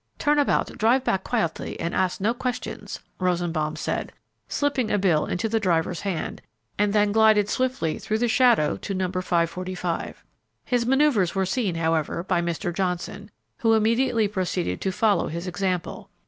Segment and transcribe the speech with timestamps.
[0.17, 4.11] "Turn about, drive back quietly, and answer no questions," Rosenbaum said,
[4.47, 6.41] slipping a bill into the driver's hand,
[6.79, 9.11] and then glided swiftly through the shadow to No.
[9.11, 10.23] 545.
[10.65, 12.73] His maneuvers were seen, however, by Mr.
[12.73, 13.29] Johnson,
[13.59, 16.09] who immediately proceeded to follow his example.